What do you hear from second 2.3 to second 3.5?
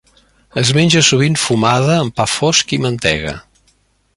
fosc i mantega.